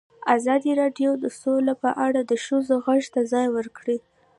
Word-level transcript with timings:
ازادي 0.35 0.71
راډیو 0.81 1.11
د 1.23 1.25
سوله 1.39 1.73
په 1.83 1.89
اړه 2.05 2.21
د 2.25 2.31
ښځو 2.45 2.75
غږ 2.85 3.03
ته 3.13 3.21
ځای 3.31 3.47
ورکړی. 3.57 3.97